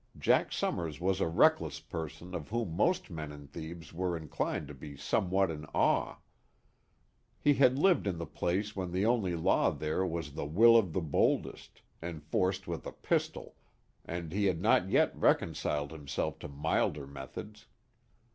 [0.17, 4.73] Jack Summers was a reckless person of whom most men in Thebes were inclined to
[4.73, 6.15] be somewhat in awe.
[7.39, 10.93] He had lived in the place when the only law there was the will of
[10.93, 13.53] the boldest, enforced with a pistol,
[14.03, 17.67] and he had not yet reconciled himself to milder methods.